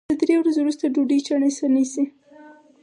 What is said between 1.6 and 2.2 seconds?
نیسي